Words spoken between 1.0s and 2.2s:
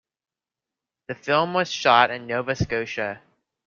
The film was shot